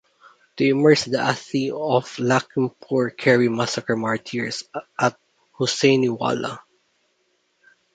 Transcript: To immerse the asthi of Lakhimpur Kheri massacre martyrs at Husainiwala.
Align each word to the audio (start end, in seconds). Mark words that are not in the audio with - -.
To 0.55 0.65
immerse 0.67 1.05
the 1.05 1.19
asthi 1.19 1.69
of 1.69 2.05
Lakhimpur 2.17 3.15
Kheri 3.15 3.55
massacre 3.55 3.95
martyrs 3.95 4.63
at 4.99 5.15
Husainiwala. 5.59 6.57